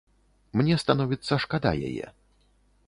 [0.61, 2.07] Мне становіцца шкада яе.